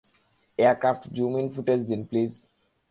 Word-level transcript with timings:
Aircraft, 0.59 1.03
zoom 1.15 1.33
in 1.39 1.47
footage 1.55 1.79
দিন, 1.89 2.01
please. 2.09 2.31